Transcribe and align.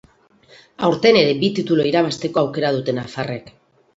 Aurten 0.87 1.19
ere 1.19 1.35
bi 1.43 1.51
titulu 1.59 1.85
irabazteko 1.89 2.43
aukera 2.45 2.71
dute 2.79 2.99
nafarrek. 3.01 3.53